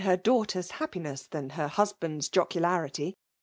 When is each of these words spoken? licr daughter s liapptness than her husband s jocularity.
licr 0.03 0.23
daughter 0.23 0.57
s 0.57 0.71
liapptness 0.71 1.29
than 1.29 1.51
her 1.51 1.67
husband 1.67 2.23
s 2.23 2.27
jocularity. 2.27 3.13